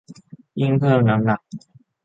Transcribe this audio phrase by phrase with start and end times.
[0.59, 1.41] ยิ่งเพิ่มน้ำหนัก